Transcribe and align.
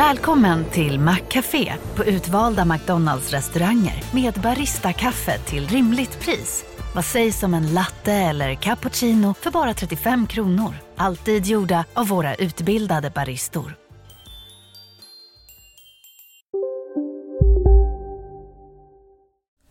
Välkommen 0.00 0.64
till 0.64 1.00
Maccafé 1.00 1.74
på 1.96 2.04
utvalda 2.04 2.64
McDonalds 2.64 3.30
restauranger 3.30 4.04
med 4.14 4.34
Baristakaffe 4.34 5.38
till 5.38 5.68
rimligt 5.68 6.20
pris. 6.20 6.64
Vad 6.94 7.04
sägs 7.04 7.42
om 7.42 7.54
en 7.54 7.74
latte 7.74 8.12
eller 8.12 8.54
cappuccino 8.54 9.34
för 9.34 9.50
bara 9.50 9.74
35 9.74 10.26
kronor? 10.26 10.74
Alltid 10.96 11.46
gjorda 11.46 11.84
av 11.94 12.08
våra 12.08 12.34
utbildade 12.34 13.10
baristor. 13.10 13.76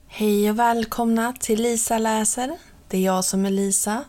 Hej 0.08 0.50
och 0.50 0.60
välkomna 0.60 1.34
till 1.40 1.62
Lisa 1.62 1.98
läser. 1.98 2.58
Det 2.88 2.98
är 2.98 3.02
jag 3.02 3.26
som 3.26 3.46
är 3.46 3.52
Lisa. 3.52 4.04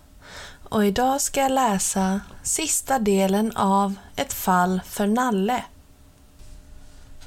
Och 0.68 0.86
idag 0.86 1.20
ska 1.20 1.40
jag 1.40 1.52
läsa 1.52 2.20
sista 2.42 2.98
delen 2.98 3.56
av 3.56 3.94
Ett 4.16 4.32
fall 4.32 4.80
för 4.86 5.06
Nalle. 5.06 5.64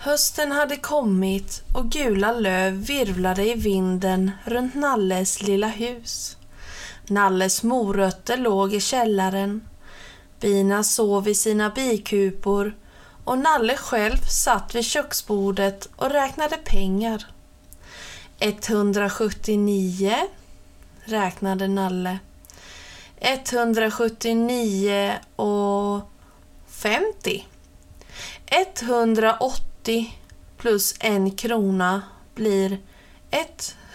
Hösten 0.05 0.52
hade 0.52 0.77
kommit 0.77 1.63
och 1.73 1.89
gula 1.89 2.31
löv 2.31 2.73
virvlade 2.73 3.49
i 3.49 3.53
vinden 3.53 4.31
runt 4.45 4.75
Nalles 4.75 5.41
lilla 5.41 5.67
hus. 5.67 6.38
Nalles 7.07 7.63
morötter 7.63 8.38
låg 8.38 8.73
i 8.73 8.80
källaren. 8.80 9.67
Bina 10.39 10.84
sov 10.84 11.27
i 11.27 11.35
sina 11.35 11.70
bikupor 11.70 12.75
och 13.23 13.38
Nalle 13.38 13.77
själv 13.77 14.17
satt 14.17 14.75
vid 14.75 14.85
köksbordet 14.85 15.89
och 15.95 16.09
räknade 16.09 16.58
pengar. 16.58 17.25
179 18.39 20.16
räknade 21.03 21.67
Nalle. 21.67 22.20
179 23.20 25.13
och 25.35 26.09
50. 26.67 27.47
180 29.84 30.20
plus 30.58 30.95
en 31.00 31.31
krona 31.31 32.02
blir 32.36 32.80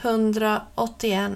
181. 0.03 1.33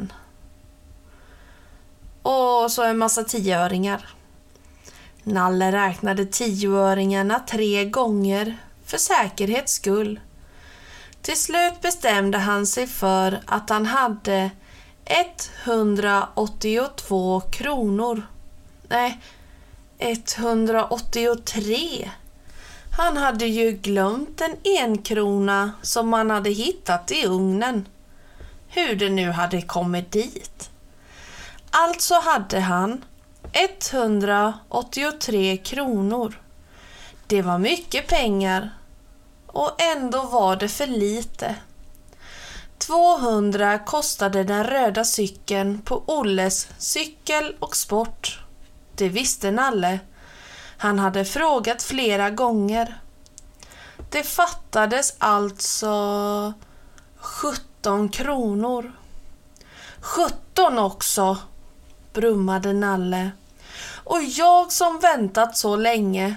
Och 2.23 2.71
så 2.71 2.83
en 2.83 2.99
massa 2.99 3.25
tioöringar. 3.25 4.09
Nalle 5.23 5.73
räknade 5.73 6.27
tioöringarna 6.27 7.39
tre 7.39 7.85
gånger 7.85 8.59
för 8.85 8.99
säkerhets 8.99 9.73
skull. 9.73 10.21
Till 11.23 11.37
slut 11.37 11.81
bestämde 11.81 12.39
han 12.39 12.67
sig 12.67 12.87
för 12.87 13.41
att 13.47 13.71
han 13.71 13.87
hade 13.87 14.51
182 15.65 17.41
kronor. 17.41 18.27
Nej, 18.89 19.21
183. 19.99 22.11
Han 22.97 23.17
hade 23.17 23.47
ju 23.47 23.73
glömt 23.73 24.41
en 24.41 24.57
enkrona 24.65 25.73
som 25.83 26.13
han 26.13 26.31
hade 26.31 26.51
hittat 26.51 27.11
i 27.11 27.27
ugnen. 27.27 27.89
Hur 28.69 28.97
det 28.97 29.11
nu 29.11 29.31
hade 29.31 29.63
kommit 29.63 30.13
dit. 30.13 30.71
Alltså 31.71 32.15
hade 32.15 32.61
han 32.61 33.05
183 33.53 35.57
kronor. 35.57 36.41
Det 37.27 37.43
var 37.43 37.59
mycket 37.59 38.09
pengar 38.09 38.71
och 39.47 39.83
ändå 39.83 40.23
var 40.23 40.57
det 40.57 40.69
för 40.69 40.87
lite. 40.87 41.57
200 42.79 43.79
kostade 43.79 44.45
den 44.45 44.65
röda 44.65 45.05
cykeln 45.05 45.83
på 45.83 46.03
Olles 46.07 46.69
cykel 46.79 47.57
och 47.59 47.77
sport. 47.77 48.41
Det 48.97 49.09
visste 49.09 49.51
Nalle. 49.51 49.99
Han 50.83 50.99
hade 50.99 51.25
frågat 51.25 51.83
flera 51.83 52.31
gånger. 52.31 53.01
Det 54.11 54.23
fattades 54.23 55.15
alltså 55.19 56.53
17 57.17 58.09
kronor. 58.09 58.93
17 60.01 60.79
också, 60.79 61.39
brummade 62.13 62.73
Nalle. 62.73 63.31
Och 64.05 64.23
jag 64.23 64.73
som 64.73 64.99
väntat 64.99 65.57
så 65.57 65.77
länge. 65.77 66.37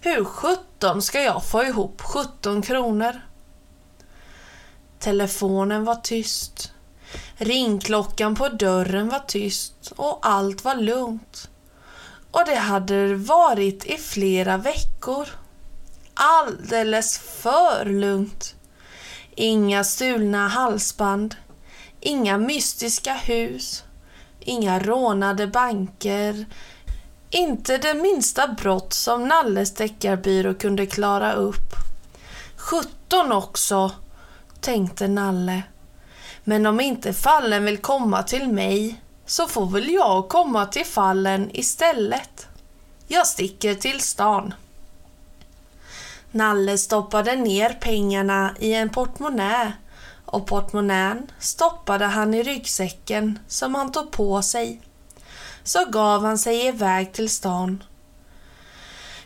Hur 0.00 0.24
17 0.24 1.02
ska 1.02 1.22
jag 1.22 1.44
få 1.44 1.64
ihop 1.64 2.02
17 2.02 2.62
kronor? 2.62 3.20
Telefonen 4.98 5.84
var 5.84 5.96
tyst. 5.96 6.72
Ringklockan 7.36 8.34
på 8.34 8.48
dörren 8.48 9.08
var 9.08 9.22
tyst 9.26 9.92
och 9.96 10.18
allt 10.22 10.64
var 10.64 10.74
lugnt. 10.74 11.48
Och 12.34 12.44
det 12.46 12.58
hade 12.58 13.14
varit 13.14 13.84
i 13.84 13.98
flera 13.98 14.56
veckor. 14.56 15.28
Alldeles 16.14 17.18
för 17.18 17.84
lugnt. 17.84 18.54
Inga 19.34 19.84
stulna 19.84 20.48
halsband. 20.48 21.34
Inga 22.00 22.38
mystiska 22.38 23.14
hus. 23.14 23.84
Inga 24.40 24.78
rånade 24.78 25.46
banker. 25.46 26.46
Inte 27.30 27.78
det 27.78 27.94
minsta 27.94 28.48
brott 28.48 28.92
som 28.92 29.28
Nalles 29.28 29.74
deckarbyrå 29.74 30.54
kunde 30.54 30.86
klara 30.86 31.32
upp. 31.32 31.74
17 32.56 33.32
också, 33.32 33.90
tänkte 34.60 35.08
Nalle. 35.08 35.62
Men 36.44 36.66
om 36.66 36.80
inte 36.80 37.12
fallen 37.12 37.64
vill 37.64 37.78
komma 37.78 38.22
till 38.22 38.48
mig 38.48 39.03
så 39.26 39.46
får 39.48 39.66
väl 39.66 39.90
jag 39.90 40.28
komma 40.28 40.66
till 40.66 40.86
fallen 40.86 41.50
istället. 41.52 42.46
Jag 43.06 43.26
sticker 43.26 43.74
till 43.74 44.00
stan. 44.00 44.54
Nalle 46.30 46.78
stoppade 46.78 47.36
ner 47.36 47.78
pengarna 47.80 48.54
i 48.58 48.74
en 48.74 48.90
portmonnä 48.90 49.72
och 50.24 50.46
portmonnän 50.46 51.30
stoppade 51.38 52.04
han 52.04 52.34
i 52.34 52.42
ryggsäcken 52.42 53.38
som 53.48 53.74
han 53.74 53.92
tog 53.92 54.10
på 54.10 54.42
sig. 54.42 54.80
Så 55.64 55.84
gav 55.84 56.24
han 56.24 56.38
sig 56.38 56.66
iväg 56.66 57.12
till 57.12 57.28
stan. 57.30 57.84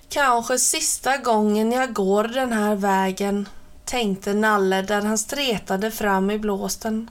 Kanske 0.09 0.59
sista 0.59 1.17
gången 1.17 1.73
jag 1.73 1.93
går 1.93 2.25
den 2.25 2.53
här 2.53 2.75
vägen, 2.75 3.49
tänkte 3.85 4.35
Nalle 4.35 4.83
där 4.83 5.03
han 5.03 5.19
stretade 5.19 5.91
fram 5.91 6.31
i 6.31 6.39
blåsten. 6.39 7.11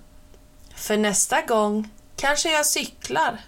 För 0.75 0.97
nästa 0.97 1.41
gång 1.41 1.89
kanske 2.17 2.51
jag 2.51 2.65
cyklar. 2.65 3.41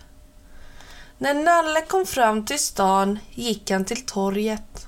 När 1.17 1.33
Nalle 1.33 1.81
kom 1.81 2.05
fram 2.05 2.45
till 2.45 2.59
stan 2.59 3.19
gick 3.31 3.71
han 3.71 3.85
till 3.85 4.05
torget. 4.05 4.87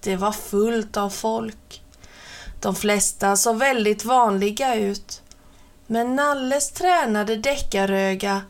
Det 0.00 0.16
var 0.16 0.32
fullt 0.32 0.96
av 0.96 1.10
folk. 1.10 1.82
De 2.60 2.74
flesta 2.74 3.36
såg 3.36 3.56
väldigt 3.56 4.04
vanliga 4.04 4.74
ut. 4.74 5.22
Men 5.86 6.16
Nalles 6.16 6.70
tränade 6.70 7.36
deckaröga 7.36 8.42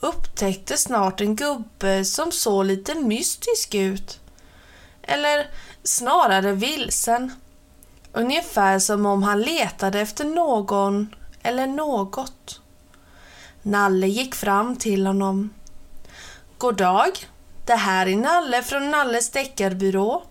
upptäckte 0.00 0.76
snart 0.78 1.20
en 1.20 1.36
gubbe 1.36 2.04
som 2.04 2.32
såg 2.32 2.64
lite 2.64 2.94
mystisk 2.94 3.74
ut. 3.74 4.20
Eller 5.02 5.46
snarare 5.82 6.52
vilsen. 6.52 7.32
Ungefär 8.12 8.78
som 8.78 9.06
om 9.06 9.22
han 9.22 9.42
letade 9.42 10.00
efter 10.00 10.24
någon 10.24 11.14
eller 11.42 11.66
något. 11.66 12.60
Nalle 13.68 14.06
gick 14.06 14.34
fram 14.34 14.76
till 14.76 15.06
honom. 15.06 15.54
God 16.58 16.76
dag. 16.76 17.26
Det 17.64 17.74
här 17.74 18.06
är 18.06 18.16
Nalle 18.16 18.62
från 18.62 18.90
Nalles 18.90 19.30
deckarbyrå. 19.30 20.22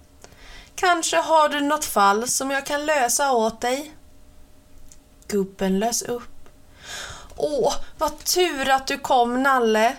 Kanske 0.76 1.18
har 1.18 1.50
du 1.50 1.62
något 1.62 1.86
fall 1.86 2.28
som 2.28 2.52
jag 2.52 2.66
kan 2.66 2.86
lösa 2.86 3.32
åt 3.32 3.62
dig? 3.62 3.92
Gubben 5.28 5.80
lös 5.80 6.02
upp. 6.02 6.50
Åh, 7.36 7.74
vad 7.98 8.24
tur 8.24 8.70
att 8.70 8.88
du 8.88 8.98
kom 8.98 9.44
Nalle. 9.44 9.98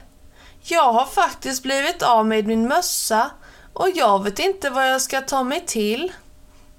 Jag 0.63 0.93
har 0.93 1.07
faktiskt 1.07 1.63
blivit 1.63 2.03
av 2.03 2.27
med 2.27 2.47
min 2.47 2.69
mössa 2.69 3.31
och 3.73 3.89
jag 3.95 4.25
vet 4.25 4.39
inte 4.39 4.71
vad 4.71 4.91
jag 4.91 5.03
ska 5.03 5.21
ta 5.21 5.43
mig 5.43 5.67
till. 5.67 6.13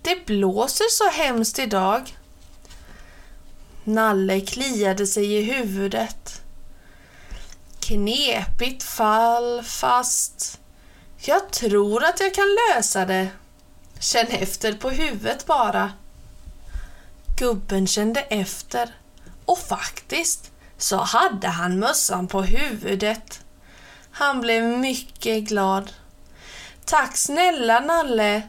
Det 0.01 0.25
blåser 0.25 0.89
så 0.89 1.09
hemskt 1.09 1.59
idag. 1.59 2.18
Nalle 3.83 4.42
kliade 4.42 5.07
sig 5.07 5.33
i 5.33 5.42
huvudet. 5.42 6.42
Knepigt 7.88 8.84
fall, 8.84 9.63
fast 9.63 10.60
jag 11.18 11.51
tror 11.51 12.04
att 12.04 12.19
jag 12.19 12.34
kan 12.34 12.45
lösa 12.74 13.06
det. 13.06 13.30
Känn 14.00 14.28
efter 14.28 14.74
på 14.74 14.89
huvudet 14.89 15.45
bara. 15.45 15.92
Gubben 17.38 17.88
kände 17.88 18.19
efter 18.19 18.95
och 19.45 19.57
faktiskt 19.57 20.51
så 20.78 20.98
hade 20.98 21.48
han 21.48 21.80
mössan 21.80 22.28
på 22.28 22.42
huvudet. 22.42 23.42
Han 24.12 24.42
blev 24.42 24.63
mycket 24.63 25.44
glad. 25.44 25.92
Tack 26.86 27.18
snälla 27.18 27.80
Nalle. 27.80 28.42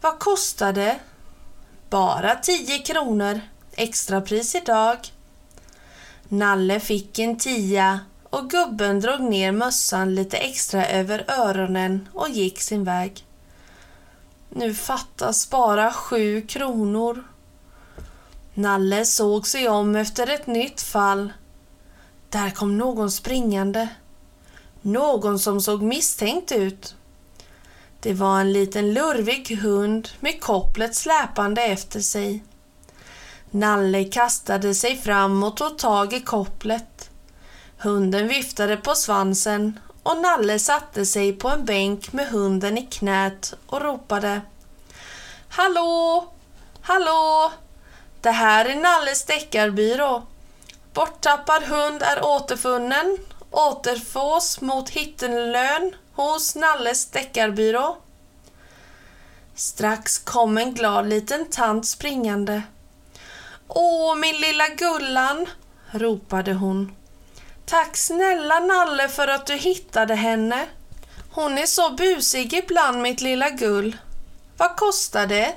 Vad 0.00 0.18
kostar 0.18 0.72
det? 0.72 0.98
Bara 1.90 2.36
10 2.36 2.78
kronor. 2.78 3.40
Extrapris 3.72 4.54
idag. 4.54 4.98
Nalle 6.28 6.80
fick 6.80 7.18
en 7.18 7.38
tia 7.38 8.00
och 8.32 8.50
gubben 8.50 9.00
drog 9.00 9.20
ner 9.20 9.52
mössan 9.52 10.14
lite 10.14 10.36
extra 10.36 10.86
över 10.86 11.24
öronen 11.28 12.08
och 12.12 12.28
gick 12.28 12.60
sin 12.60 12.84
väg. 12.84 13.26
Nu 14.48 14.74
fattas 14.74 15.50
bara 15.50 15.92
sju 15.92 16.42
kronor. 16.42 17.24
Nalle 18.54 19.04
såg 19.04 19.46
sig 19.46 19.68
om 19.68 19.96
efter 19.96 20.30
ett 20.30 20.46
nytt 20.46 20.80
fall. 20.80 21.32
Där 22.28 22.50
kom 22.50 22.78
någon 22.78 23.10
springande. 23.10 23.88
Någon 24.82 25.38
som 25.38 25.60
såg 25.60 25.82
misstänkt 25.82 26.52
ut. 26.52 26.96
Det 28.00 28.12
var 28.12 28.40
en 28.40 28.52
liten 28.52 28.94
lurvig 28.94 29.56
hund 29.56 30.08
med 30.20 30.40
kopplet 30.40 30.94
släpande 30.94 31.62
efter 31.62 32.00
sig. 32.00 32.44
Nalle 33.50 34.04
kastade 34.04 34.74
sig 34.74 34.96
fram 34.96 35.42
och 35.42 35.56
tog 35.56 35.78
tag 35.78 36.12
i 36.12 36.20
kopplet. 36.20 37.11
Hunden 37.82 38.28
viftade 38.28 38.76
på 38.76 38.94
svansen 38.94 39.78
och 40.02 40.16
Nalle 40.16 40.58
satte 40.58 41.06
sig 41.06 41.32
på 41.32 41.48
en 41.48 41.64
bänk 41.64 42.12
med 42.12 42.28
hunden 42.28 42.78
i 42.78 42.86
knät 42.86 43.54
och 43.66 43.82
ropade 43.82 44.40
Hallå! 45.48 46.28
Hallå! 46.82 47.52
Det 48.20 48.30
här 48.30 48.64
är 48.64 48.74
Nalles 48.74 49.24
deckarbyrå. 49.24 50.22
Borttappad 50.94 51.62
hund 51.62 52.02
är 52.02 52.24
återfunnen. 52.24 53.18
Återfås 53.50 54.60
mot 54.60 54.90
hittenlön 54.90 55.94
hos 56.12 56.54
Nalles 56.54 57.06
deckarbyrå. 57.06 57.96
Strax 59.54 60.18
kom 60.18 60.58
en 60.58 60.74
glad 60.74 61.08
liten 61.08 61.46
tant 61.50 61.86
springande. 61.86 62.62
Åh, 63.68 64.16
min 64.16 64.36
lilla 64.36 64.68
Gullan, 64.68 65.46
ropade 65.90 66.52
hon. 66.52 66.96
Tack 67.66 67.96
snälla 67.96 68.60
Nalle 68.60 69.08
för 69.08 69.28
att 69.28 69.46
du 69.46 69.54
hittade 69.54 70.14
henne. 70.14 70.66
Hon 71.30 71.58
är 71.58 71.66
så 71.66 71.90
busig 71.90 72.54
ibland, 72.54 73.02
mitt 73.02 73.20
lilla 73.20 73.50
gull. 73.50 73.96
Vad 74.56 74.76
kostar 74.76 75.26
det? 75.26 75.54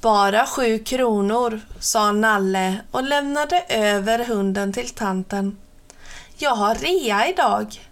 Bara 0.00 0.46
sju 0.46 0.78
kronor, 0.78 1.60
sa 1.80 2.12
Nalle 2.12 2.80
och 2.90 3.02
lämnade 3.02 3.64
över 3.68 4.24
hunden 4.24 4.72
till 4.72 4.90
tanten. 4.90 5.58
Jag 6.36 6.54
har 6.54 6.74
rea 6.74 7.28
idag. 7.28 7.88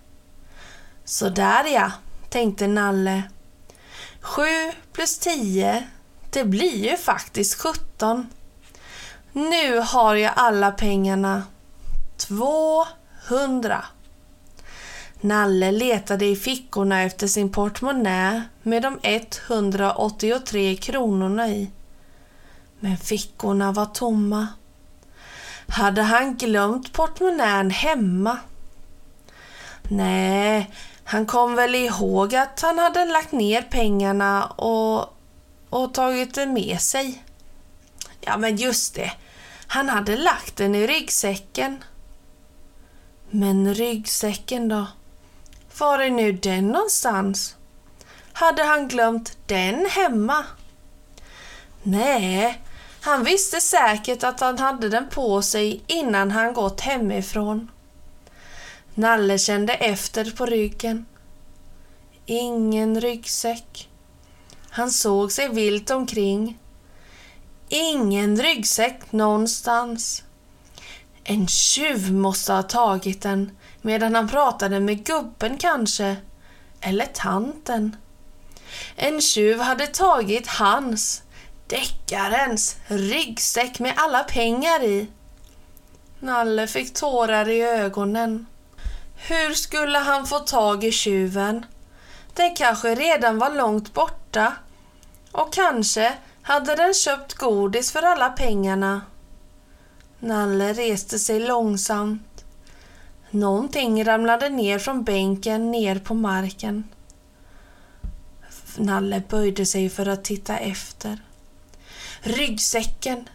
Så 1.05 1.29
där 1.29 1.65
ja, 1.65 1.93
tänkte 2.31 2.67
Nalle. 2.67 3.23
Sju 4.21 4.73
plus 4.93 5.19
tio, 5.19 5.89
det 6.31 6.45
blir 6.45 6.91
ju 6.91 6.97
faktiskt 6.97 7.55
sjutton. 7.55 8.29
Nu 9.33 9.79
har 9.79 10.15
jag 10.15 10.33
alla 10.37 10.71
pengarna. 10.71 11.43
Två 12.17 12.87
hundra. 13.29 13.85
Nalle 15.21 15.71
letade 15.73 16.27
i 16.27 16.37
fickorna 16.37 17.03
efter 17.03 17.27
sin 17.27 17.53
portmonnä 17.53 18.43
med 18.63 18.83
de 18.83 18.99
183 19.03 20.77
kronorna 20.77 21.49
i. 21.49 21.71
Men 22.81 22.97
fickorna 22.97 23.73
var 23.73 23.87
tomma. 23.87 24.47
Hade 25.69 26.03
han 26.03 26.37
glömt 26.37 26.93
portmonnän 26.93 27.71
hemma? 27.71 28.39
Nej, 29.83 30.71
han 31.05 31.27
kom 31.27 31.55
väl 31.55 31.75
ihåg 31.75 32.35
att 32.35 32.61
han 32.61 32.79
hade 32.79 33.05
lagt 33.05 33.33
ner 33.33 33.63
pengarna 33.63 34.47
och, 34.47 35.19
och 35.71 35.95
tagit 35.95 36.35
det 36.35 36.47
med 36.47 36.81
sig. 36.81 37.25
Ja, 38.21 38.37
men 38.37 38.57
just 38.57 38.95
det. 38.95 39.13
Han 39.67 39.89
hade 39.89 40.17
lagt 40.17 40.57
den 40.57 40.75
i 40.75 40.87
ryggsäcken. 40.87 41.85
Men 43.31 43.75
ryggsäcken 43.75 44.69
då? 44.69 44.87
Var 45.79 45.99
är 45.99 46.11
nu 46.11 46.33
den 46.33 46.69
någonstans? 46.69 47.57
Hade 48.33 48.63
han 48.63 48.89
glömt 48.89 49.37
den 49.47 49.87
hemma? 49.91 50.45
Nej, 51.83 52.61
han 53.01 53.25
visste 53.25 53.61
säkert 53.61 54.25
att 54.25 54.41
han 54.41 54.59
hade 54.59 54.89
den 54.89 55.09
på 55.09 55.43
sig 55.43 55.83
innan 55.87 56.31
han 56.31 56.53
gått 56.53 56.81
hemifrån. 56.81 57.71
Nalle 58.95 59.39
kände 59.39 59.75
efter 59.75 60.31
på 60.31 60.47
ryggen. 60.47 61.07
Ingen 62.27 63.01
ryggsäck. 63.01 63.89
Han 64.71 64.91
såg 64.91 65.33
sig 65.33 65.49
vilt 65.49 65.91
omkring. 65.91 66.59
Ingen 67.69 68.43
ryggsäck 68.43 69.13
någonstans. 69.13 70.23
En 71.31 71.49
tjuv 71.49 72.13
måste 72.13 72.53
ha 72.53 72.63
tagit 72.63 73.23
den 73.23 73.57
medan 73.83 74.15
han 74.15 74.29
pratade 74.29 74.81
med 74.81 75.05
gubben 75.05 75.59
kanske. 75.59 76.17
Eller 76.81 77.07
tanten. 77.07 77.97
En 78.97 79.21
tjuv 79.21 79.61
hade 79.61 79.87
tagit 79.87 80.47
hans, 80.47 81.23
deckarens, 81.67 82.77
ryggsäck 82.87 83.79
med 83.79 83.93
alla 83.97 84.25
pengar 84.25 84.83
i. 84.83 85.07
Nalle 86.21 86.67
fick 86.67 86.95
tårar 86.95 87.49
i 87.49 87.63
ögonen. 87.63 88.47
Hur 89.29 89.55
skulle 89.55 89.99
han 89.99 90.27
få 90.27 90.39
tag 90.39 90.85
i 90.85 90.93
tjuven? 90.93 91.67
Den 92.35 92.55
kanske 92.55 92.95
redan 92.95 93.39
var 93.39 93.51
långt 93.51 93.95
borta. 93.95 94.53
Och 95.33 95.53
kanske 95.53 96.15
hade 96.43 96.77
den 96.77 96.95
köpt 96.95 97.35
godis 97.35 97.93
för 97.93 98.03
alla 98.03 98.29
pengarna. 98.29 99.01
Nalle 100.21 100.73
reste 100.73 101.19
sig 101.19 101.41
långsamt. 101.41 102.45
Någonting 103.31 104.05
ramlade 104.05 104.49
ner 104.49 104.79
från 104.79 105.05
bänken 105.05 105.71
ner 105.71 105.99
på 105.99 106.15
marken. 106.15 106.85
Nalle 108.77 109.23
böjde 109.29 109.67
sig 109.67 109.91
för 109.91 110.07
att 110.07 110.25
titta 110.25 110.59
efter. 110.59 111.19
Ryggsäcken. 112.21 113.29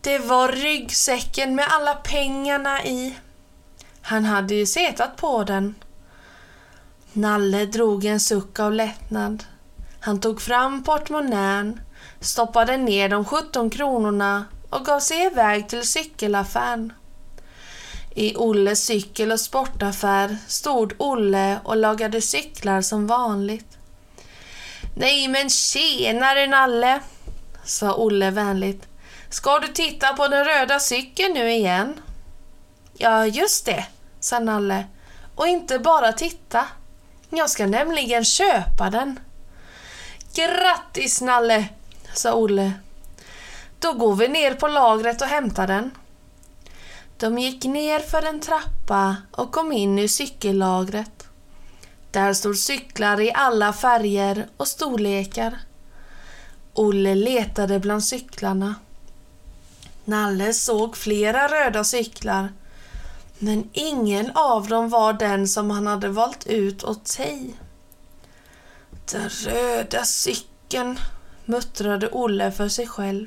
Det 0.00 0.18
var 0.18 0.48
ryggsäcken 0.48 1.54
med 1.54 1.66
alla 1.70 1.94
pengarna 1.94 2.84
i. 2.84 3.14
Han 4.00 4.24
hade 4.24 4.54
ju 4.54 4.66
setat 4.66 5.16
på 5.16 5.44
den. 5.44 5.74
Nalle 7.12 7.66
drog 7.66 8.04
en 8.04 8.20
suck 8.20 8.60
av 8.60 8.72
lättnad. 8.72 9.44
Han 10.00 10.20
tog 10.20 10.40
fram 10.40 10.84
portmonnän, 10.84 11.80
stoppade 12.20 12.76
ner 12.76 13.08
de 13.08 13.24
17 13.24 13.70
kronorna 13.70 14.44
och 14.74 14.84
gav 14.84 15.00
sig 15.00 15.26
iväg 15.26 15.68
till 15.68 15.88
cykelaffären. 15.88 16.92
I 18.14 18.36
Olles 18.36 18.84
cykel 18.84 19.32
och 19.32 19.40
sportaffär 19.40 20.36
stod 20.46 20.92
Olle 20.98 21.58
och 21.64 21.76
lagade 21.76 22.20
cyklar 22.20 22.80
som 22.80 23.06
vanligt. 23.06 23.78
Nej 24.96 25.28
men 25.28 25.50
tjenare 25.50 26.46
Nalle, 26.46 27.00
sa 27.64 27.94
Olle 27.94 28.30
vänligt. 28.30 28.88
Ska 29.30 29.58
du 29.58 29.68
titta 29.68 30.12
på 30.12 30.28
den 30.28 30.44
röda 30.44 30.80
cykeln 30.80 31.34
nu 31.34 31.52
igen? 31.52 32.00
Ja, 32.98 33.26
just 33.26 33.66
det, 33.66 33.86
sa 34.20 34.38
Nalle. 34.38 34.84
Och 35.34 35.46
inte 35.46 35.78
bara 35.78 36.12
titta. 36.12 36.66
Jag 37.30 37.50
ska 37.50 37.66
nämligen 37.66 38.24
köpa 38.24 38.90
den. 38.90 39.20
Grattis 40.34 41.20
Nalle, 41.20 41.68
sa 42.14 42.32
Olle. 42.34 42.72
Då 43.84 43.92
går 43.92 44.14
vi 44.14 44.28
ner 44.28 44.54
på 44.54 44.68
lagret 44.68 45.22
och 45.22 45.28
hämtar 45.28 45.66
den. 45.66 45.90
De 47.16 47.38
gick 47.38 47.64
ner 47.64 48.00
för 48.00 48.22
en 48.22 48.40
trappa 48.40 49.16
och 49.30 49.52
kom 49.52 49.72
in 49.72 49.98
i 49.98 50.08
cykellagret. 50.08 51.28
Där 52.10 52.32
stod 52.34 52.56
cyklar 52.56 53.20
i 53.20 53.32
alla 53.32 53.72
färger 53.72 54.48
och 54.56 54.68
storlekar. 54.68 55.58
Olle 56.72 57.14
letade 57.14 57.78
bland 57.78 58.04
cyklarna. 58.04 58.74
Nalle 60.04 60.54
såg 60.54 60.96
flera 60.96 61.48
röda 61.48 61.84
cyklar 61.84 62.48
men 63.38 63.70
ingen 63.72 64.30
av 64.34 64.68
dem 64.68 64.88
var 64.88 65.12
den 65.12 65.48
som 65.48 65.70
han 65.70 65.86
hade 65.86 66.08
valt 66.08 66.46
ut 66.46 66.84
åt 66.84 67.08
sig. 67.08 67.54
Den 69.12 69.28
röda 69.28 70.04
cykeln, 70.04 70.98
muttrade 71.44 72.08
Olle 72.08 72.52
för 72.52 72.68
sig 72.68 72.86
själv. 72.86 73.26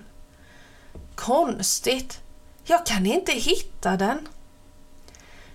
Konstigt, 1.18 2.20
jag 2.64 2.86
kan 2.86 3.06
inte 3.06 3.32
hitta 3.32 3.98
den. 3.98 4.28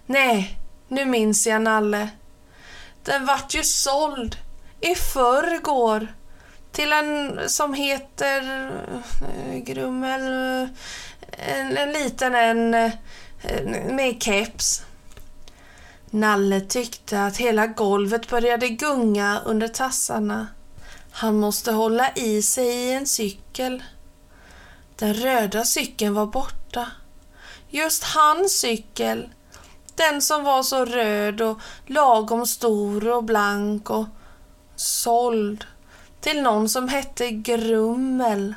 Nej, 0.07 0.59
nu 0.89 1.05
minns 1.05 1.47
jag 1.47 1.63
Nalle. 1.63 2.09
Den 3.05 3.27
vart 3.27 3.55
ju 3.55 3.63
såld 3.63 4.37
i 4.81 4.95
förrgår 4.95 6.15
till 6.73 6.93
en 6.93 7.41
som 7.49 7.75
heter 7.75 8.71
eh, 9.23 9.59
Grummel, 9.59 10.23
en, 11.31 11.77
en 11.77 11.93
liten 11.93 12.35
en 12.35 12.75
eh, 12.75 12.93
med 13.91 14.23
keps. 14.23 14.83
Nalle 16.11 16.61
tyckte 16.61 17.25
att 17.25 17.37
hela 17.37 17.67
golvet 17.67 18.29
började 18.29 18.69
gunga 18.69 19.41
under 19.45 19.69
tassarna. 19.69 20.47
Han 21.11 21.37
måste 21.37 21.73
hålla 21.73 22.11
i 22.15 22.43
sig 22.43 22.67
i 22.67 22.93
en 22.93 23.07
cykel. 23.07 23.83
Den 25.03 25.15
röda 25.15 25.65
cykeln 25.65 26.15
var 26.15 26.27
borta. 26.27 26.87
Just 27.71 28.05
hans 28.05 28.53
cykel. 28.53 29.29
Den 29.95 30.23
som 30.23 30.45
var 30.45 30.63
så 30.63 30.85
röd 30.85 31.41
och 31.41 31.61
lagom 31.87 32.47
stor 32.47 33.09
och 33.09 33.25
blank 33.25 33.91
och 33.91 34.07
såld. 34.77 35.65
till 36.21 36.43
någon 36.43 36.69
som 36.69 36.89
hette 36.89 37.31
Grummel 37.31 38.55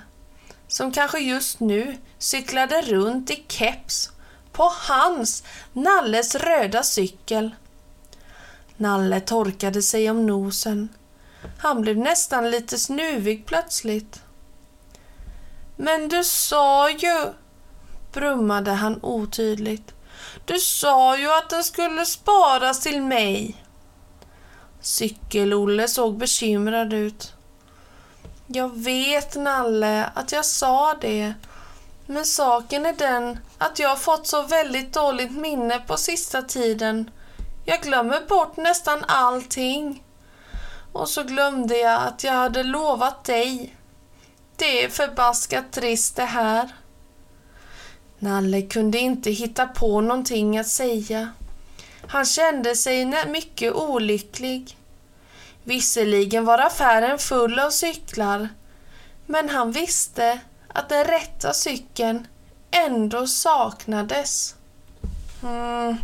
som 0.68 0.92
kanske 0.92 1.20
just 1.20 1.60
nu 1.60 1.98
cyklade 2.18 2.82
runt 2.82 3.32
i 3.32 3.46
keps 3.48 4.12
på 4.52 4.72
hans, 4.88 5.44
Nalles 5.74 6.36
röda 6.36 6.84
cykel. 6.84 7.56
Nalle 8.78 9.20
torkade 9.20 9.82
sig 9.82 10.10
om 10.10 10.26
nosen. 10.26 10.90
Han 11.58 11.82
blev 11.82 11.98
nästan 11.98 12.52
lite 12.52 12.78
snuvig 12.78 13.46
plötsligt. 13.46 14.25
Men 15.76 16.08
du 16.10 16.24
sa 16.24 16.90
ju, 16.90 17.34
brummade 18.14 18.72
han 18.72 19.00
otydligt. 19.04 19.94
Du 20.46 20.60
sa 20.60 21.18
ju 21.18 21.34
att 21.34 21.50
den 21.50 21.64
skulle 21.64 22.06
sparas 22.06 22.80
till 22.80 23.02
mig. 23.02 23.64
Cykel-Olle 24.82 25.88
såg 25.88 26.18
bekymrad 26.18 26.94
ut. 26.94 27.34
Jag 28.48 28.78
vet, 28.78 29.36
Nalle, 29.36 30.10
att 30.14 30.32
jag 30.32 30.46
sa 30.46 30.94
det. 31.02 31.34
Men 32.06 32.26
saken 32.26 32.86
är 32.86 32.94
den 32.94 33.40
att 33.58 33.80
jag 33.80 33.90
har 33.90 33.96
fått 33.96 34.28
så 34.28 34.42
väldigt 34.42 34.94
dåligt 34.94 35.32
minne 35.32 35.80
på 35.80 35.98
sista 35.98 36.42
tiden. 36.42 37.12
Jag 37.66 37.82
glömmer 37.82 38.22
bort 38.28 38.58
nästan 38.58 39.04
allting. 39.08 40.04
Och 40.94 41.10
så 41.10 41.24
glömde 41.24 41.78
jag 41.78 42.02
att 42.04 42.24
jag 42.24 42.34
hade 42.34 42.64
lovat 42.64 43.24
dig. 43.24 43.76
Det 44.56 44.84
är 44.84 44.90
förbaskat 44.90 45.72
trist 45.72 46.16
det 46.16 46.26
här. 46.26 46.70
Nalle 48.20 48.62
kunde 48.62 48.98
inte 48.98 49.32
hitta 49.32 49.68
på 49.68 50.02
någonting 50.02 50.58
att 50.58 50.68
säga. 50.68 51.30
Han 52.08 52.26
kände 52.26 52.76
sig 52.76 53.06
mycket 53.28 53.74
olycklig. 53.74 54.78
Visserligen 55.64 56.46
var 56.46 56.60
affären 56.60 57.18
full 57.20 57.60
av 57.60 57.70
cyklar, 57.70 58.50
men 59.26 59.50
han 59.50 59.72
visste 59.72 60.40
att 60.68 60.90
den 60.90 61.06
rätta 61.06 61.54
cykeln 61.54 62.28
ändå 62.72 63.28
saknades. 63.28 64.56
Mm, 65.44 65.96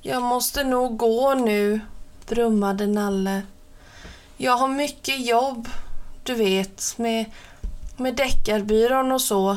jag 0.00 0.22
måste 0.22 0.64
nog 0.64 0.96
gå 0.96 1.34
nu, 1.34 1.80
brummade 2.26 2.86
Nalle. 2.86 3.42
Jag 4.36 4.56
har 4.56 4.68
mycket 4.68 5.26
jobb, 5.26 5.68
du 6.24 6.34
vet, 6.34 6.98
med, 6.98 7.24
med 7.96 8.16
Deckarbyrån 8.16 9.12
och 9.12 9.20
så. 9.20 9.56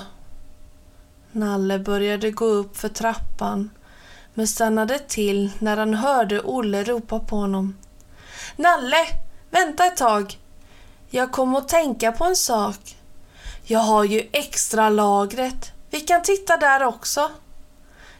Nalle 1.31 1.79
började 1.79 2.31
gå 2.31 2.45
upp 2.45 2.77
för 2.77 2.89
trappan 2.89 3.69
men 4.33 4.47
stannade 4.47 4.99
till 4.99 5.51
när 5.59 5.77
han 5.77 5.93
hörde 5.93 6.41
Olle 6.41 6.83
ropa 6.83 7.19
på 7.19 7.35
honom. 7.35 7.77
Nalle, 8.55 9.07
vänta 9.49 9.85
ett 9.85 9.97
tag. 9.97 10.37
Jag 11.09 11.31
kom 11.31 11.55
att 11.55 11.67
tänka 11.67 12.11
på 12.11 12.25
en 12.25 12.35
sak. 12.35 12.95
Jag 13.63 13.79
har 13.79 14.03
ju 14.03 14.29
extra 14.31 14.89
lagret. 14.89 15.71
Vi 15.89 15.99
kan 15.99 16.21
titta 16.21 16.57
där 16.57 16.83
också. 16.83 17.31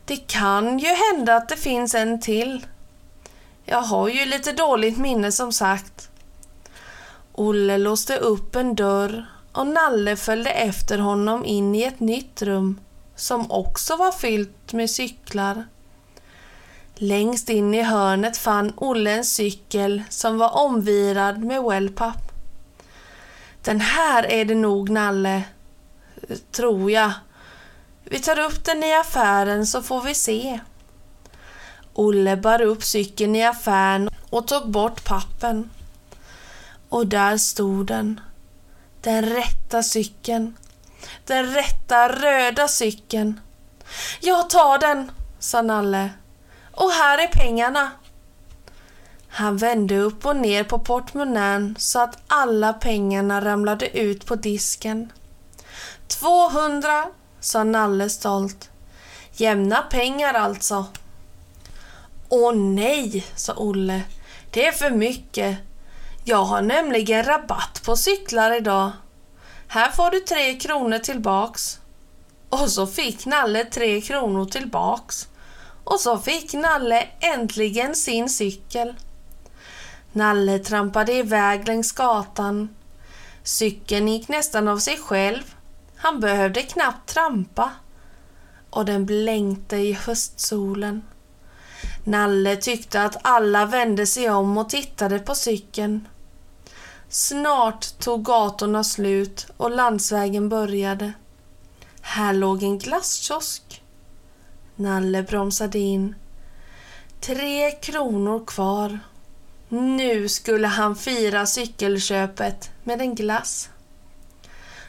Det 0.06 0.18
kan 0.18 0.80
ju 0.80 0.88
hända 0.88 1.36
att 1.36 1.50
det 1.50 1.58
finns 1.58 1.96
en 1.96 2.22
till. 2.22 2.66
Jag 3.66 3.82
har 3.82 4.08
ju 4.08 4.26
lite 4.26 4.52
dåligt 4.52 4.98
minne 4.98 5.32
som 5.32 5.52
sagt. 5.52 6.10
Olle 7.40 7.78
låste 7.78 8.18
upp 8.18 8.56
en 8.56 8.76
dörr 8.76 9.26
och 9.52 9.68
Nalle 9.68 10.16
följde 10.16 10.50
efter 10.50 10.98
honom 10.98 11.46
in 11.46 11.76
i 11.76 11.84
ett 11.84 12.00
nytt 12.00 12.42
rum 12.42 12.80
som 13.16 13.52
också 13.52 13.96
var 13.96 14.12
fyllt 14.12 14.74
med 14.74 14.90
cyklar. 14.90 15.66
Längst 16.96 17.50
in 17.50 17.74
i 17.74 17.82
hörnet 17.82 18.38
fann 18.38 18.74
Olle 18.76 19.12
en 19.12 19.26
cykel 19.26 20.04
som 20.10 20.38
var 20.38 20.58
omvirad 20.58 21.44
med 21.44 21.64
wellpapp. 21.64 22.32
Den 23.62 23.82
här 23.82 24.24
är 24.32 24.46
det 24.46 24.56
nog, 24.56 24.90
Nalle. 24.90 25.44
Tror 26.52 26.92
jag. 26.92 27.12
Vi 28.04 28.20
tar 28.20 28.40
upp 28.40 28.66
den 28.66 28.84
i 28.84 28.94
affären 28.94 29.68
så 29.68 29.82
får 29.82 30.02
vi 30.02 30.14
se. 30.14 30.60
Olle 31.94 32.38
bar 32.38 32.62
upp 32.62 32.84
cykeln 32.84 33.36
i 33.36 33.46
affären 33.46 34.10
och 34.30 34.48
tog 34.48 34.70
bort 34.72 35.04
pappen. 35.04 35.70
Och 36.90 37.08
där 37.08 37.38
stod 37.38 37.86
den. 37.86 38.20
Den 39.02 39.26
rätta 39.26 39.84
cykeln. 39.84 40.58
Den 41.26 41.54
rätta 41.54 42.10
röda 42.10 42.68
cykeln. 42.68 43.40
Jag 44.22 44.50
tar 44.50 44.78
den, 44.78 45.12
sa 45.40 45.62
Nalle. 45.62 46.10
Och 46.72 46.92
här 46.92 47.18
är 47.18 47.28
pengarna. 47.28 47.92
Han 49.28 49.58
vände 49.58 49.98
upp 49.98 50.26
och 50.26 50.36
ner 50.36 50.64
på 50.64 50.80
portmonnän 50.80 51.76
så 51.80 52.00
att 52.00 52.18
alla 52.28 52.74
pengarna 52.74 53.46
ramlade 53.46 53.98
ut 53.98 54.26
på 54.26 54.36
disken. 54.36 55.12
200, 56.08 57.06
sa 57.40 57.64
Nalle 57.64 58.10
stolt. 58.10 58.70
Jämna 59.32 59.82
pengar 59.82 60.34
alltså. 60.34 60.86
Åh 62.30 62.56
nej, 62.56 63.26
sa 63.36 63.54
Olle. 63.54 64.02
Det 64.52 64.68
är 64.68 64.72
för 64.72 64.90
mycket. 64.90 65.58
Jag 66.30 66.44
har 66.44 66.62
nämligen 66.62 67.24
rabatt 67.24 67.82
på 67.86 67.96
cyklar 67.96 68.58
idag. 68.58 68.92
Här 69.68 69.92
får 69.92 70.12
du 70.12 70.20
tre 70.20 70.60
kronor 70.60 70.98
tillbaks. 70.98 71.80
Och 72.50 72.70
så 72.70 72.88
fick 72.88 73.26
Nalle 73.26 73.66
tre 73.66 74.02
kronor 74.02 74.46
tillbaks. 74.46 75.28
Och 75.84 76.00
så 76.00 76.18
fick 76.18 76.54
Nalle 76.54 77.08
äntligen 77.20 77.96
sin 77.96 78.30
cykel. 78.30 78.96
Nalle 80.12 80.60
trampade 80.60 81.14
iväg 81.14 81.68
längs 81.68 81.92
gatan. 81.92 82.76
Cykeln 83.44 84.08
gick 84.08 84.28
nästan 84.28 84.68
av 84.68 84.78
sig 84.78 84.98
själv. 84.98 85.56
Han 85.96 86.20
behövde 86.20 86.62
knappt 86.62 87.10
trampa. 87.10 87.72
Och 88.70 88.86
den 88.86 89.06
blänkte 89.06 89.76
i 89.76 89.94
höstsolen. 89.94 91.02
Nalle 92.04 92.56
tyckte 92.56 93.04
att 93.04 93.18
alla 93.22 93.66
vände 93.66 94.08
sig 94.08 94.30
om 94.30 94.58
och 94.58 94.70
tittade 94.70 95.20
på 95.20 95.36
cykeln. 95.36 96.08
Snart 97.10 98.00
tog 98.00 98.24
gatorna 98.24 98.84
slut 98.84 99.48
och 99.58 99.72
landsvägen 99.72 100.50
började. 100.50 101.14
Här 102.02 102.34
låg 102.34 102.64
en 102.64 102.80
glasskiosk. 102.80 103.84
Nalle 104.76 105.24
bromsade 105.24 105.80
in. 105.80 106.16
Tre 107.22 107.72
kronor 107.72 108.46
kvar. 108.46 109.00
Nu 109.70 110.30
skulle 110.30 110.68
han 110.68 110.96
fira 110.96 111.46
cykelköpet 111.46 112.72
med 112.84 113.02
en 113.02 113.16
glass. 113.16 113.70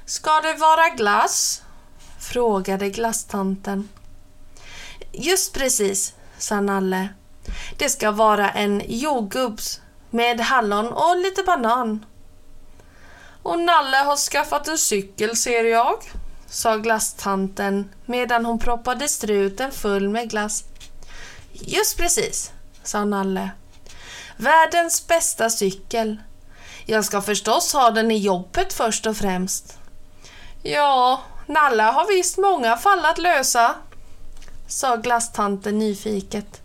Ska 0.04 0.40
det 0.40 0.54
vara 0.54 0.88
glass? 0.88 1.62
frågade 2.20 2.90
glasstanten. 2.90 3.88
Just 5.12 5.54
precis, 5.54 6.14
sa 6.38 6.60
Nalle. 6.60 7.08
Det 7.78 7.88
ska 7.88 8.10
vara 8.10 8.50
en 8.50 8.82
jordgubbs 8.86 9.80
med 10.10 10.40
hallon 10.40 10.86
och 10.86 11.16
lite 11.16 11.42
banan. 11.42 12.04
Och 13.48 13.58
Nalle 13.58 13.96
har 13.96 14.16
skaffat 14.16 14.68
en 14.68 14.78
cykel 14.78 15.36
ser 15.36 15.64
jag, 15.64 15.96
sa 16.46 16.76
glasstanten 16.76 17.90
medan 18.06 18.44
hon 18.44 18.58
proppade 18.58 19.08
struten 19.08 19.72
full 19.72 20.08
med 20.08 20.30
glass. 20.30 20.64
Just 21.52 21.98
precis, 21.98 22.52
sa 22.82 23.04
Nalle. 23.04 23.50
Världens 24.36 25.06
bästa 25.06 25.50
cykel. 25.50 26.16
Jag 26.86 27.04
ska 27.04 27.22
förstås 27.22 27.72
ha 27.72 27.90
den 27.90 28.10
i 28.10 28.18
jobbet 28.18 28.72
först 28.72 29.06
och 29.06 29.16
främst. 29.16 29.78
Ja, 30.62 31.22
Nalle 31.46 31.82
har 31.82 32.16
visst 32.16 32.38
många 32.38 32.76
fall 32.76 33.04
att 33.04 33.18
lösa, 33.18 33.74
sa 34.66 34.96
glasstanten 34.96 35.78
nyfiket. 35.78 36.62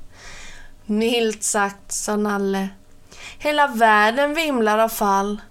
Milt 0.86 1.44
sagt, 1.44 1.92
sa 1.92 2.16
Nalle. 2.16 2.70
Hela 3.38 3.68
världen 3.68 4.34
vimlar 4.34 4.78
av 4.78 4.90
fall. 4.90 5.42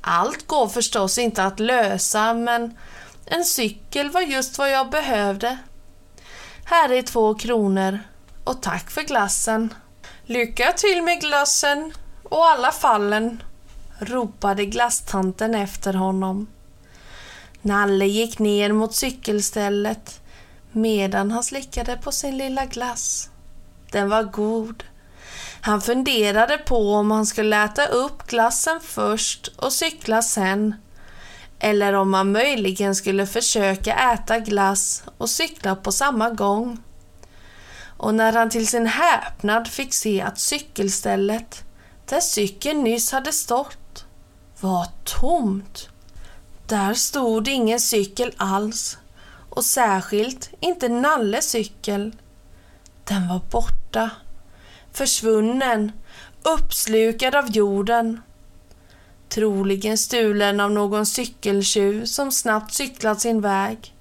Allt 0.00 0.46
går 0.46 0.68
förstås 0.68 1.18
inte 1.18 1.44
att 1.44 1.60
lösa, 1.60 2.34
men 2.34 2.76
en 3.24 3.44
cykel 3.44 4.10
var 4.10 4.20
just 4.20 4.58
vad 4.58 4.70
jag 4.70 4.90
behövde. 4.90 5.58
Här 6.64 6.92
är 6.92 7.02
två 7.02 7.34
kronor 7.34 7.98
och 8.44 8.62
tack 8.62 8.90
för 8.90 9.02
glassen. 9.02 9.74
Lycka 10.24 10.72
till 10.72 11.02
med 11.02 11.20
glassen 11.20 11.92
och 12.22 12.46
alla 12.46 12.72
fallen, 12.72 13.42
ropade 13.98 14.66
glasstanten 14.66 15.54
efter 15.54 15.94
honom. 15.94 16.46
Nalle 17.62 18.06
gick 18.06 18.38
ner 18.38 18.72
mot 18.72 18.94
cykelstället 18.94 20.20
medan 20.72 21.30
han 21.30 21.44
slickade 21.44 21.96
på 21.96 22.12
sin 22.12 22.36
lilla 22.36 22.66
glass. 22.66 23.30
Den 23.92 24.08
var 24.08 24.22
god. 24.22 24.84
Han 25.60 25.80
funderade 25.80 26.58
på 26.58 26.94
om 26.94 27.10
han 27.10 27.26
skulle 27.26 27.64
äta 27.64 27.86
upp 27.86 28.26
glassen 28.26 28.80
först 28.80 29.48
och 29.56 29.72
cykla 29.72 30.22
sen. 30.22 30.74
Eller 31.58 31.92
om 31.92 32.14
han 32.14 32.32
möjligen 32.32 32.94
skulle 32.94 33.26
försöka 33.26 34.12
äta 34.12 34.38
glass 34.38 35.02
och 35.18 35.30
cykla 35.30 35.76
på 35.76 35.92
samma 35.92 36.30
gång. 36.30 36.78
Och 37.96 38.14
när 38.14 38.32
han 38.32 38.50
till 38.50 38.68
sin 38.68 38.86
häpnad 38.86 39.68
fick 39.68 39.94
se 39.94 40.20
att 40.20 40.38
cykelstället, 40.38 41.64
där 42.08 42.20
cykeln 42.20 42.82
nyss 42.82 43.12
hade 43.12 43.32
stått, 43.32 44.04
var 44.60 44.86
tomt. 45.04 45.88
Där 46.66 46.94
stod 46.94 47.48
ingen 47.48 47.80
cykel 47.80 48.32
alls 48.36 48.98
och 49.50 49.64
särskilt 49.64 50.50
inte 50.60 50.88
Nalles 50.88 51.50
cykel. 51.50 52.16
Den 53.04 53.28
var 53.28 53.40
borta, 53.50 54.10
försvunnen, 54.92 55.92
uppslukad 56.42 57.34
av 57.34 57.50
jorden. 57.50 58.22
Troligen 59.28 59.98
stulen 59.98 60.60
av 60.60 60.70
någon 60.70 61.06
cykeltjuv 61.06 62.04
som 62.04 62.32
snabbt 62.32 62.74
cyklat 62.74 63.20
sin 63.20 63.40
väg. 63.40 63.94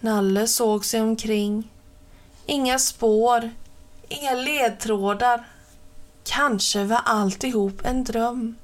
Nalle 0.00 0.46
såg 0.46 0.84
sig 0.84 1.00
omkring. 1.00 1.70
Inga 2.46 2.78
spår, 2.78 3.50
inga 4.08 4.34
ledtrådar. 4.34 5.44
Kanske 6.24 6.84
var 6.84 7.00
alltihop 7.04 7.80
en 7.84 8.04
dröm. 8.04 8.56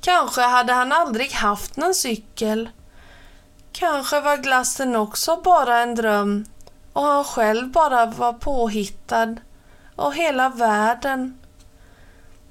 Kanske 0.00 0.40
hade 0.40 0.72
han 0.72 0.92
aldrig 0.92 1.32
haft 1.32 1.76
någon 1.76 1.94
cykel. 1.94 2.68
Kanske 3.72 4.20
var 4.20 4.36
glassen 4.36 4.96
också 4.96 5.36
bara 5.36 5.78
en 5.78 5.94
dröm 5.94 6.44
och 6.92 7.02
han 7.02 7.24
själv 7.24 7.70
bara 7.70 8.06
var 8.06 8.32
påhittad 8.32 9.36
och 10.02 10.14
hela 10.14 10.48
världen. 10.48 11.38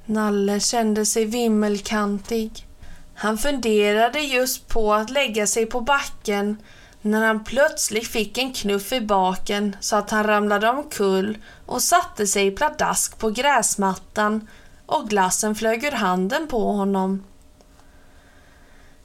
Nalle 0.05 0.59
kände 0.59 1.05
sig 1.05 1.25
vimmelkantig. 1.25 2.67
Han 3.15 3.37
funderade 3.37 4.19
just 4.19 4.67
på 4.67 4.93
att 4.93 5.09
lägga 5.09 5.47
sig 5.47 5.65
på 5.65 5.81
backen 5.81 6.57
när 7.01 7.25
han 7.27 7.43
plötsligt 7.43 8.07
fick 8.07 8.37
en 8.37 8.53
knuff 8.53 8.93
i 8.93 9.01
baken 9.01 9.75
så 9.79 9.95
att 9.95 10.09
han 10.09 10.23
ramlade 10.23 10.69
omkull 10.69 11.37
och 11.65 11.81
satte 11.81 12.27
sig 12.27 12.51
pladask 12.51 13.17
på 13.19 13.29
gräsmattan 13.29 14.47
och 14.85 15.09
glassen 15.09 15.55
flög 15.55 15.83
ur 15.83 15.91
handen 15.91 16.47
på 16.47 16.71
honom. 16.71 17.23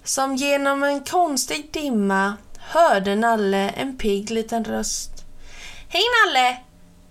Som 0.05 0.37
genom 0.37 0.83
en 0.83 1.05
konstig 1.05 1.73
dimma 1.73 2.37
hörde 2.59 3.17
Nalle 3.17 3.69
en 3.69 3.99
pigg 3.99 4.31
liten 4.31 4.65
röst. 4.65 5.25
Hej 5.89 6.03
Nalle! 6.25 6.66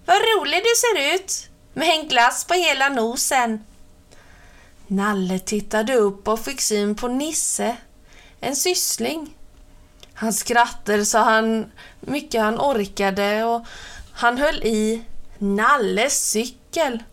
Vad 0.05 0.17
rolig 0.17 0.63
du 0.63 0.75
ser 0.75 1.15
ut! 1.15 1.49
Med 1.73 1.89
en 1.89 2.07
glass 2.07 2.45
på 2.45 2.53
hela 2.53 2.89
nosen. 2.89 3.65
Nalle 4.87 5.39
tittade 5.39 5.95
upp 5.95 6.27
och 6.27 6.39
fick 6.39 6.61
syn 6.61 6.95
på 6.95 7.07
Nisse, 7.07 7.77
en 8.39 8.55
syssling. 8.55 9.35
Han 10.13 10.33
skrattade 10.33 11.05
så 11.05 11.17
han 11.17 11.71
mycket 11.99 12.41
han 12.41 12.59
orkade 12.59 13.43
och 13.43 13.65
han 14.13 14.37
höll 14.37 14.63
i 14.63 15.03
Nalles 15.37 16.29
cykel. 16.29 17.03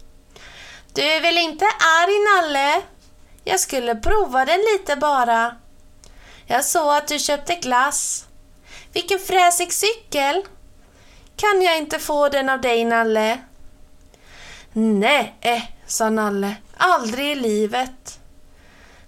Du 0.94 1.02
är 1.02 1.20
väl 1.20 1.38
inte 1.38 1.64
arg 1.64 2.42
Nalle? 2.42 2.82
Jag 3.44 3.60
skulle 3.60 3.94
prova 3.94 4.44
den 4.44 4.60
lite 4.72 4.96
bara. 4.96 5.56
Jag 6.46 6.64
såg 6.64 6.88
att 6.94 7.08
du 7.08 7.18
köpte 7.18 7.54
glass. 7.54 8.26
Vilken 8.92 9.18
fräsig 9.18 9.72
cykel! 9.72 10.42
Kan 11.36 11.62
jag 11.62 11.78
inte 11.78 11.98
få 11.98 12.28
den 12.28 12.48
av 12.48 12.60
dig, 12.60 12.84
Nalle? 12.84 13.38
Nej, 14.72 15.76
sa 15.86 16.10
Nalle. 16.10 16.56
Aldrig 16.76 17.32
i 17.32 17.34
livet. 17.34 18.20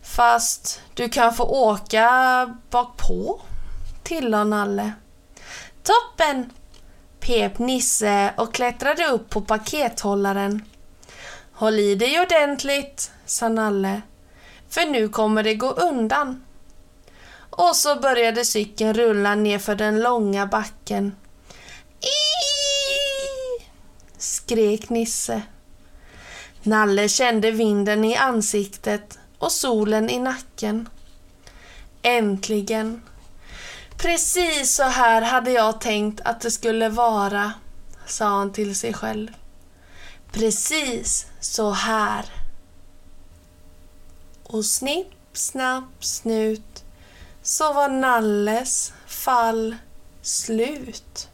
Fast 0.03 0.83
du 0.95 1.09
kan 1.09 1.35
få 1.35 1.45
åka 1.45 2.59
bakpå, 2.71 3.41
tillade 4.03 4.45
Nalle. 4.45 4.93
Toppen! 5.83 6.51
pep 7.21 7.59
Nisse 7.59 8.35
och 8.37 8.55
klättrade 8.55 9.07
upp 9.07 9.31
på 9.31 9.41
pakethållaren. 9.41 10.63
Håll 11.53 11.79
i 11.79 11.95
dig 11.95 12.21
ordentligt, 12.21 13.11
sa 13.27 13.49
Nalle. 13.49 14.03
För 14.69 14.87
nu 14.87 15.09
kommer 15.09 15.43
det 15.43 15.55
gå 15.55 15.71
undan. 15.71 16.45
Och 17.51 17.77
så 17.77 17.97
började 17.97 18.45
cykeln 18.45 18.95
rulla 18.95 19.35
nerför 19.35 19.75
den 19.75 20.01
långa 20.01 20.47
backen. 20.47 21.17
Skrek 24.45 24.91
Nisse. 24.91 25.43
Nalle 26.63 27.09
kände 27.09 27.51
vinden 27.51 28.05
i 28.05 28.17
ansiktet 28.17 29.19
och 29.39 29.53
solen 29.53 30.11
i 30.11 30.19
nacken. 30.19 30.89
Äntligen! 32.03 33.03
Precis 33.97 34.75
så 34.75 34.83
här 34.83 35.23
hade 35.23 35.51
jag 35.51 35.81
tänkt 35.81 36.21
att 36.21 36.41
det 36.41 36.51
skulle 36.51 36.89
vara, 36.89 37.53
sa 38.07 38.25
han 38.25 38.53
till 38.53 38.75
sig 38.75 38.93
själv. 38.93 39.29
Precis 40.33 41.27
så 41.41 41.71
här. 41.71 42.25
Och 44.43 44.65
snipp, 44.65 45.13
snapp, 45.33 46.05
snut 46.05 46.85
så 47.43 47.73
var 47.73 47.89
Nalles 47.89 48.93
fall 49.07 49.77
slut. 50.23 51.29